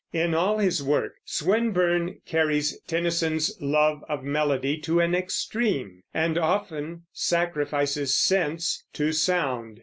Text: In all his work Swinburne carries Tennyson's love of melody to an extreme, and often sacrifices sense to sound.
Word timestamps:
In 0.11 0.33
all 0.33 0.57
his 0.57 0.81
work 0.81 1.13
Swinburne 1.25 2.21
carries 2.25 2.75
Tennyson's 2.87 3.55
love 3.61 4.03
of 4.09 4.23
melody 4.23 4.79
to 4.79 4.99
an 4.99 5.13
extreme, 5.13 6.01
and 6.11 6.39
often 6.39 7.03
sacrifices 7.13 8.15
sense 8.17 8.83
to 8.93 9.11
sound. 9.13 9.79